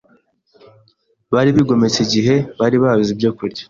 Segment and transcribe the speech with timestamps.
[1.33, 3.59] bari bigometse igihe bari babuze ibyokurya;